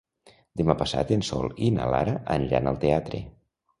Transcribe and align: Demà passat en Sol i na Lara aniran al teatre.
Demà 0.61 0.75
passat 0.79 1.13
en 1.17 1.21
Sol 1.29 1.53
i 1.67 1.71
na 1.75 1.85
Lara 1.97 2.17
aniran 2.39 2.71
al 2.73 2.81
teatre. 2.87 3.21